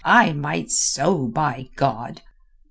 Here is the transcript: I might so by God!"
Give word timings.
I 0.03 0.33
might 0.33 0.71
so 0.71 1.27
by 1.27 1.69
God!" 1.75 2.23